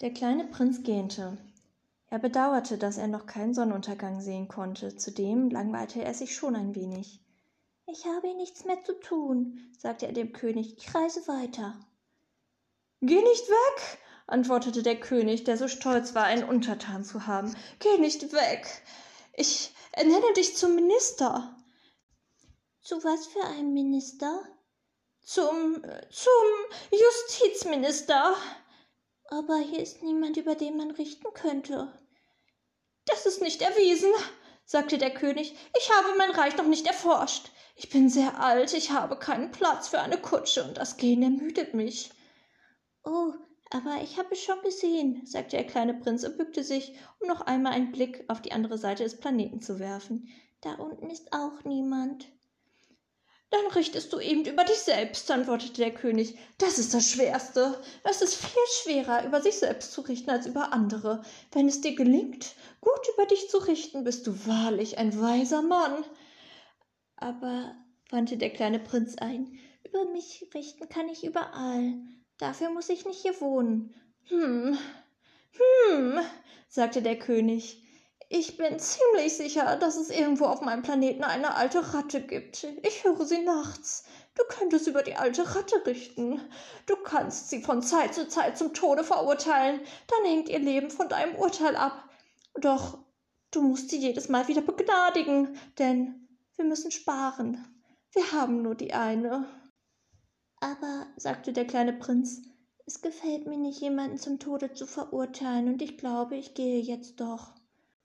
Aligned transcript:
Der 0.00 0.14
kleine 0.14 0.44
Prinz 0.44 0.82
gähnte. 0.82 1.36
Er 2.08 2.18
bedauerte, 2.18 2.78
dass 2.78 2.96
er 2.96 3.06
noch 3.06 3.26
keinen 3.26 3.52
Sonnenuntergang 3.52 4.22
sehen 4.22 4.48
konnte, 4.48 4.96
zudem 4.96 5.50
langweilte 5.50 6.02
er 6.02 6.14
sich 6.14 6.34
schon 6.34 6.56
ein 6.56 6.74
wenig. 6.74 7.20
Ich 7.86 8.06
habe 8.06 8.34
nichts 8.34 8.64
mehr 8.64 8.82
zu 8.82 8.94
tun, 8.94 9.58
sagte 9.78 10.06
er 10.06 10.12
dem 10.12 10.32
König, 10.32 10.78
ich 10.78 10.94
reise 10.94 11.28
weiter. 11.28 11.78
Geh 13.02 13.20
nicht 13.20 13.48
weg, 13.48 13.98
antwortete 14.26 14.82
der 14.82 14.98
König, 14.98 15.44
der 15.44 15.58
so 15.58 15.68
stolz 15.68 16.14
war, 16.14 16.24
einen 16.24 16.48
Untertan 16.48 17.04
zu 17.04 17.26
haben. 17.26 17.54
Geh 17.78 17.98
nicht 17.98 18.32
weg. 18.32 18.82
Ich 19.34 19.74
ernenne 19.92 20.32
dich 20.34 20.56
zum 20.56 20.76
Minister. 20.76 21.54
Zu 22.80 23.04
was 23.04 23.26
für 23.26 23.44
einem 23.44 23.74
Minister? 23.74 24.42
Zum 25.22 25.82
zum 26.10 26.46
Justizminister. 26.90 28.34
Aber 29.30 29.58
hier 29.58 29.78
ist 29.78 30.02
niemand, 30.02 30.36
über 30.36 30.56
den 30.56 30.76
man 30.76 30.90
richten 30.90 31.32
könnte. 31.32 31.92
Das 33.06 33.26
ist 33.26 33.40
nicht 33.40 33.62
erwiesen, 33.62 34.10
sagte 34.64 34.98
der 34.98 35.14
König. 35.14 35.54
Ich 35.78 35.90
habe 35.90 36.18
mein 36.18 36.30
Reich 36.30 36.56
noch 36.56 36.66
nicht 36.66 36.86
erforscht. 36.86 37.50
Ich 37.76 37.88
bin 37.88 38.10
sehr 38.10 38.40
alt, 38.40 38.74
ich 38.74 38.90
habe 38.90 39.16
keinen 39.16 39.52
Platz 39.52 39.88
für 39.88 40.00
eine 40.00 40.18
Kutsche 40.18 40.64
und 40.64 40.76
das 40.76 40.96
Gehen 40.96 41.22
ermüdet 41.22 41.74
mich. 41.74 42.10
Oh, 43.04 43.32
aber 43.70 44.02
ich 44.02 44.18
habe 44.18 44.32
es 44.32 44.42
schon 44.42 44.60
gesehen, 44.62 45.24
sagte 45.24 45.56
der 45.56 45.66
kleine 45.66 45.94
Prinz 45.94 46.24
und 46.24 46.36
bückte 46.36 46.64
sich, 46.64 46.94
um 47.20 47.28
noch 47.28 47.40
einmal 47.40 47.72
einen 47.72 47.92
Blick 47.92 48.24
auf 48.28 48.42
die 48.42 48.52
andere 48.52 48.78
Seite 48.78 49.04
des 49.04 49.18
Planeten 49.18 49.62
zu 49.62 49.78
werfen. 49.78 50.28
Da 50.60 50.74
unten 50.74 51.08
ist 51.08 51.32
auch 51.32 51.64
niemand. 51.64 52.26
Dann 53.50 53.66
richtest 53.74 54.12
du 54.12 54.20
eben 54.20 54.44
über 54.44 54.62
dich 54.62 54.76
selbst, 54.76 55.28
antwortete 55.28 55.74
der 55.74 55.92
König. 55.92 56.38
Das 56.58 56.78
ist 56.78 56.94
das 56.94 57.10
Schwerste. 57.10 57.82
Es 58.04 58.22
ist 58.22 58.36
viel 58.36 58.62
schwerer, 58.82 59.26
über 59.26 59.42
sich 59.42 59.56
selbst 59.56 59.92
zu 59.92 60.02
richten 60.02 60.30
als 60.30 60.46
über 60.46 60.72
andere. 60.72 61.22
Wenn 61.50 61.66
es 61.66 61.80
dir 61.80 61.96
gelingt, 61.96 62.54
gut 62.80 63.00
über 63.12 63.26
dich 63.26 63.48
zu 63.48 63.58
richten, 63.58 64.04
bist 64.04 64.26
du 64.28 64.46
wahrlich 64.46 64.98
ein 64.98 65.20
weiser 65.20 65.62
Mann. 65.62 66.04
Aber, 67.16 67.74
wandte 68.10 68.36
der 68.36 68.50
kleine 68.50 68.78
Prinz 68.78 69.16
ein, 69.18 69.58
über 69.84 70.04
mich 70.12 70.48
richten 70.54 70.88
kann 70.88 71.08
ich 71.08 71.24
überall. 71.24 71.94
Dafür 72.38 72.70
muss 72.70 72.88
ich 72.88 73.04
nicht 73.04 73.20
hier 73.20 73.40
wohnen. 73.40 73.94
Hm, 74.28 74.78
hm, 75.88 76.20
sagte 76.68 77.02
der 77.02 77.18
König. 77.18 77.82
Ich 78.32 78.56
bin 78.56 78.78
ziemlich 78.78 79.36
sicher, 79.36 79.74
dass 79.74 79.96
es 79.96 80.08
irgendwo 80.08 80.44
auf 80.44 80.60
meinem 80.60 80.82
Planeten 80.82 81.24
eine 81.24 81.56
alte 81.56 81.92
Ratte 81.92 82.20
gibt. 82.20 82.64
Ich 82.84 83.02
höre 83.02 83.26
sie 83.26 83.42
nachts. 83.42 84.04
Du 84.36 84.44
könntest 84.48 84.86
über 84.86 85.02
die 85.02 85.16
alte 85.16 85.56
Ratte 85.56 85.84
richten. 85.84 86.40
Du 86.86 86.94
kannst 86.94 87.50
sie 87.50 87.60
von 87.60 87.82
Zeit 87.82 88.14
zu 88.14 88.28
Zeit 88.28 88.56
zum 88.56 88.72
Tode 88.72 89.02
verurteilen. 89.02 89.80
Dann 90.06 90.30
hängt 90.30 90.48
ihr 90.48 90.60
Leben 90.60 90.90
von 90.92 91.08
deinem 91.08 91.34
Urteil 91.34 91.74
ab. 91.74 92.08
Doch 92.60 92.98
du 93.50 93.62
musst 93.62 93.90
sie 93.90 93.98
jedes 93.98 94.28
Mal 94.28 94.46
wieder 94.46 94.62
begnadigen, 94.62 95.58
denn 95.80 96.28
wir 96.54 96.66
müssen 96.66 96.92
sparen. 96.92 97.82
Wir 98.12 98.30
haben 98.30 98.62
nur 98.62 98.76
die 98.76 98.94
eine. 98.94 99.48
Aber, 100.60 101.08
sagte 101.16 101.52
der 101.52 101.66
kleine 101.66 101.94
Prinz, 101.94 102.42
es 102.86 103.02
gefällt 103.02 103.48
mir 103.48 103.58
nicht, 103.58 103.80
jemanden 103.80 104.18
zum 104.18 104.38
Tode 104.38 104.72
zu 104.72 104.86
verurteilen, 104.86 105.66
und 105.66 105.82
ich 105.82 105.98
glaube, 105.98 106.36
ich 106.36 106.54
gehe 106.54 106.80
jetzt 106.80 107.18
doch. 107.18 107.54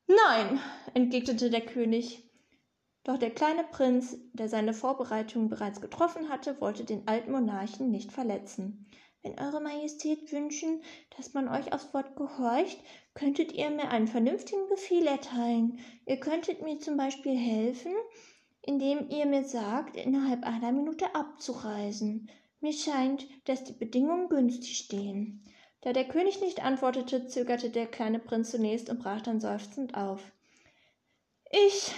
Nein, 0.07 0.59
entgegnete 0.93 1.49
der 1.49 1.65
König. 1.65 2.29
Doch 3.03 3.17
der 3.17 3.31
kleine 3.31 3.63
Prinz, 3.63 4.17
der 4.33 4.49
seine 4.49 4.73
Vorbereitungen 4.73 5.49
bereits 5.49 5.81
getroffen 5.81 6.29
hatte, 6.29 6.59
wollte 6.61 6.85
den 6.85 7.07
alten 7.07 7.31
Monarchen 7.31 7.89
nicht 7.89 8.11
verletzen. 8.11 8.87
Wenn 9.23 9.39
Eure 9.39 9.61
Majestät 9.61 10.31
wünschen, 10.31 10.83
dass 11.17 11.33
man 11.33 11.47
euch 11.49 11.73
aufs 11.73 11.91
Wort 11.95 12.15
gehorcht, 12.15 12.79
könntet 13.15 13.51
ihr 13.53 13.71
mir 13.71 13.89
einen 13.89 14.07
vernünftigen 14.07 14.67
Befehl 14.69 15.07
erteilen. 15.07 15.79
Ihr 16.05 16.19
könntet 16.19 16.61
mir 16.61 16.77
zum 16.77 16.97
Beispiel 16.97 17.35
helfen, 17.35 17.93
indem 18.61 19.09
ihr 19.09 19.25
mir 19.25 19.43
sagt, 19.43 19.97
innerhalb 19.97 20.43
einer 20.43 20.71
Minute 20.71 21.15
abzureisen. 21.15 22.29
Mir 22.59 22.73
scheint, 22.73 23.27
dass 23.47 23.63
die 23.63 23.73
Bedingungen 23.73 24.29
günstig 24.29 24.77
stehen. 24.77 25.43
Da 25.85 25.93
der 25.93 26.05
König 26.05 26.41
nicht 26.41 26.65
antwortete, 26.65 27.27
zögerte 27.27 27.69
der 27.69 27.85
kleine 27.85 28.17
Prinz 28.17 28.49
zunächst 28.49 28.89
und 28.89 29.03
brach 29.03 29.21
dann 29.21 29.39
seufzend 29.39 29.93
auf. 29.93 30.19
Ich 31.51 31.91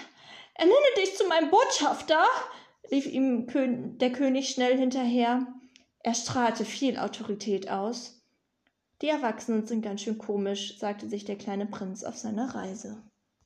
ernenne 0.56 0.76
dich 0.98 1.16
zu 1.16 1.26
meinem 1.26 1.50
Botschafter, 1.50 2.26
rief 2.92 3.06
ihm 3.06 3.48
der 3.98 4.12
König 4.12 4.50
schnell 4.50 4.78
hinterher. 4.78 5.48
Er 6.00 6.14
strahlte 6.14 6.66
viel 6.66 7.00
Autorität 7.00 7.70
aus. 7.70 8.22
Die 9.02 9.08
Erwachsenen 9.08 9.66
sind 9.66 9.84
ganz 9.84 10.02
schön 10.02 10.18
komisch, 10.18 10.78
sagte 10.80 11.08
sich 11.08 11.24
der 11.24 11.38
kleine 11.38 11.66
Prinz 11.66 12.04
auf 12.04 12.18
seiner 12.18 12.56
Reise. 12.56 13.02